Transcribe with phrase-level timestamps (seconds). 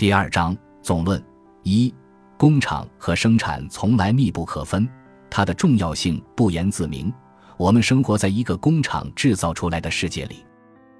[0.00, 1.22] 第二章总论
[1.62, 1.94] 一：
[2.38, 4.88] 工厂和生产从来密不可分，
[5.28, 7.12] 它的重要性不言自明。
[7.58, 10.42] 我们生活在一个工厂制造出来的世界里，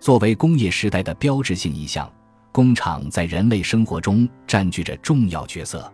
[0.00, 2.10] 作为工业时代的标志性意象，
[2.52, 5.92] 工厂在人类生活中占据着重要角色。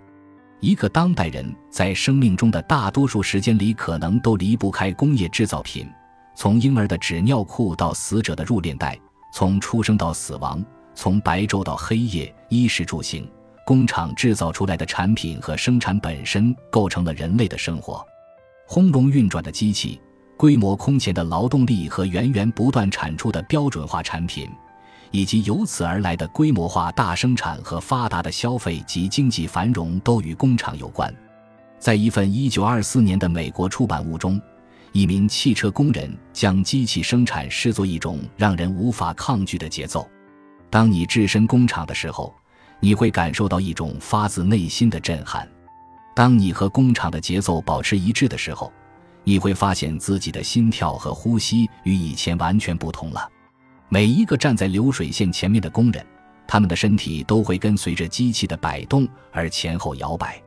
[0.60, 5.90] 一个当代人在生命中的大多数时间里，可能都离不开工业制造品。
[6.36, 8.96] 从婴儿的纸尿裤到死者的入殓袋，
[9.32, 10.64] 从出生到死亡，
[10.94, 13.26] 从白昼到黑夜，衣食住行，
[13.64, 18.06] 工厂制造出来的产品和生产本身，构成了人类的生活。
[18.66, 19.98] 轰隆运转的机器，
[20.36, 24.46] 规模空前的劳动力和源源不断产出的标准化产品。
[25.14, 31.14] 以及由此而来的规模化大生产和发达的消费及经济繁荣都与工厂有关。
[31.78, 34.40] 在一份1924年的美国出版物中，
[34.92, 40.08] 一名汽车工人将机器生产视作一种让人无法抗拒的节奏。
[40.70, 42.34] 当你置身工厂的时候，
[42.84, 45.48] 你会感受到一种发自内心的震撼。
[46.16, 48.72] 当你和工厂的节奏保持一致的时候，
[49.22, 53.30] 你会发现自己的心跳和呼吸与以前完全不同了。
[53.88, 56.04] 每一个站在流水线前面的工人，
[56.44, 60.42] 他们的身体都会跟随着机器的摆动而前后摇摆。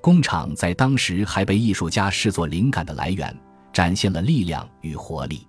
[0.00, 3.36] 工厂在当时还被艺术家视作灵感的来源，
[3.72, 5.48] 展现了力量与活力。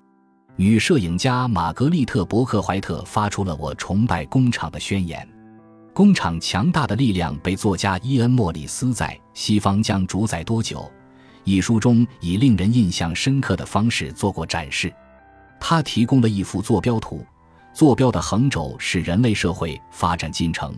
[0.55, 5.27] 女摄影家玛格丽特·伯克怀特发出了“我崇拜工厂”的宣言。
[5.93, 10.79] 工厂强大的力量被作家伊恩·莫里斯在《西方将主宰多久》
[11.43, 14.91] 一书中以令人印象深刻的方式做过展示。
[15.59, 17.23] 他提供了一幅坐标图。
[17.75, 20.75] 坐标的横轴是人类社会发展进程，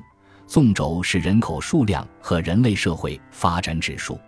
[0.48, 4.20] 纵轴是人口数量和人类社会发展指数。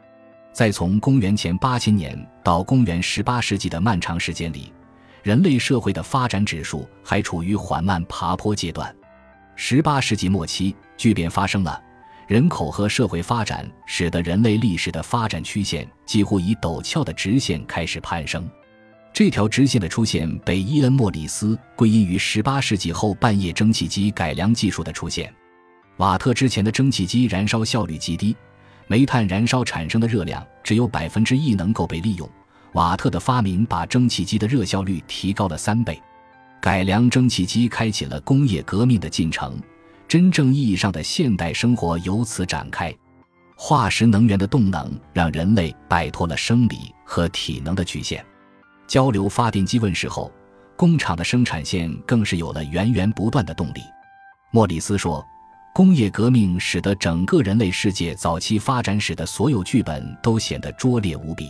[0.54, 4.72] 在从公元前八千年到公元十八世纪的漫长时间里，
[5.24, 8.94] 人类社会的发展指数还处于缓慢爬坡阶段。
[9.59, 11.81] 十八世纪末期，巨变发生了，
[12.27, 18.47] 人口和社会发展使得人类历史的发展曲线几乎以陡峭的直线开始攀升。
[19.11, 25.34] 这条直线的出现被伊恩·莫里斯归因于18世纪后半叶蒸汽机改良技术的出现。
[25.97, 28.38] 瓦特之前的蒸汽机燃烧效率极低，
[28.85, 32.29] 煤炭燃烧产生的热量只有百分之一能够被利用。
[32.73, 36.00] 瓦特的发明把蒸汽机的热效率提高了三倍。
[36.67, 39.57] 改良蒸汽机开启了工业革命的进程，
[40.05, 42.94] 真正意义上的现代生活由此展开。
[43.55, 48.22] 化石能源的动能让人类摆脱了生理和体能的局限。
[48.85, 50.29] 交流发电机问世后，
[50.75, 53.79] 工厂的生产线更是有了源源不断的动力。
[54.51, 55.25] 莫里斯说
[55.73, 61.47] ：“工业革命使得整个人类世界早期发展史的所有剧本都显得拙劣无比。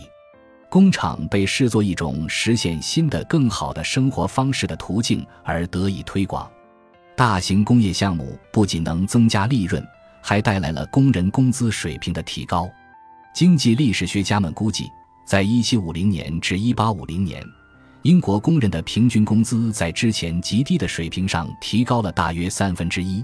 [0.70, 6.50] 工厂被视作一种实现新的、更好的生活方式的途径而得以推广。
[7.16, 9.84] 大型工业项目不仅能增加利润，
[10.22, 12.68] 还带来了工人工资水平的提高。
[13.34, 14.90] 经济历史学家们估计。”
[15.28, 17.44] 在1750年至1850年，
[18.00, 23.22] 英国工人的平均工资在之前极低的水平上提高了大约三分之一。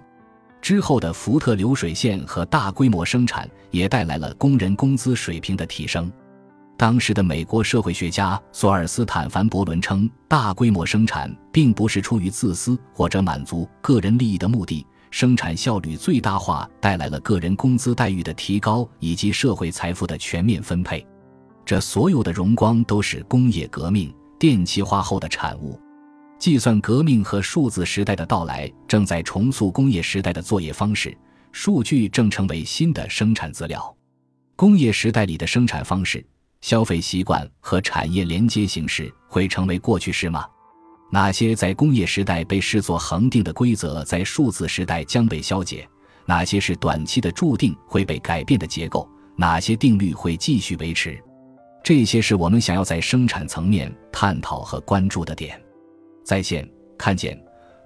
[0.61, 6.13] 之后的福特流水线和大规模生产也带来了工人工资水平的提升。
[6.77, 21.07] 当时的美国社会学家索尔斯坦·凡伯伦称，大规模生产并不是出于自私或者满足个人利益的目的，生产效率最大化带来了个人工资待遇的提高以及社会财富的全面分配。
[21.65, 25.81] 这所有的荣光都是工业革命、电气化后的产物。
[26.39, 31.17] 计算革命和数字时代的到来正在重塑工业时代的作业方式，
[31.53, 33.97] 数据正成为新的生产资料。
[34.57, 36.25] 工业时代里的生产方式、
[36.65, 40.47] 消费习惯和产业连接形式会成为过去式吗？
[41.13, 45.87] 哪些在工业时代被视作恒定的规则，在数字时代将被消解？
[46.25, 49.07] 哪些是短期的、注定会被改变的结构？
[49.37, 51.23] 哪些定律会继续维持？
[51.83, 55.63] 这些是我们想要在生产层面探讨和关注的点。
[56.25, 56.67] 在线
[56.97, 57.39] 看见，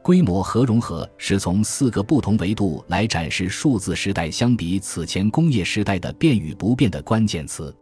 [0.05, 7.77] 规模和融合是从四个不同维度来展示数字时代相比此前工业时代的变与不变的关键词。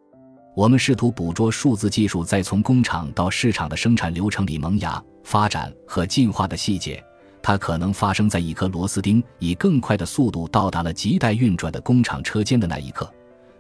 [0.56, 7.05] 我们试图捕捉数字技术在从工厂到市场的生产流程里萌芽、发展和进化的细节。
[7.43, 13.12] 它可能发生在一颗螺丝钉以更快的速度到达了亟待运转的工厂车间的那一刻。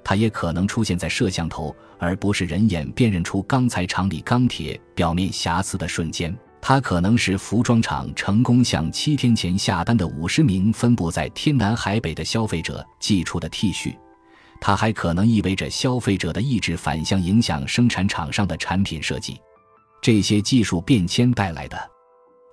[0.02, 6.34] 它也可能出现在摄像头，而不是人眼辨认出钢材厂里钢铁表面瑕疵的瞬间。
[6.62, 13.94] 它可能是服装厂成功向七天前下单的五十名分布在天南海北的消费者寄出的 T 恤。
[14.60, 19.40] 它还可能意味着消费者的意志反向影响生产厂商的产品设计。
[20.02, 21.90] 这些技术变迁带来的，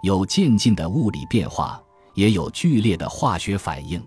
[0.01, 1.81] 有渐进的物理变化，
[2.15, 4.03] 也有剧烈的化学反应。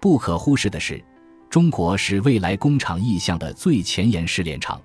[0.00, 1.02] 不可忽视的是，
[1.48, 4.80] 中国是未来工厂意向的最前沿试炼场。